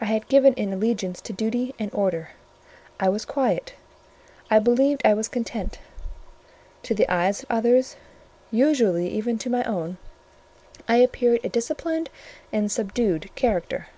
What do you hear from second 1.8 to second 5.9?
and order; I was quiet; I believed I was content: